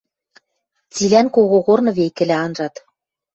Цилӓн 0.93 1.27
когогорны 1.35 1.91
векӹлӓ 1.97 2.37
анжат. 2.45 2.75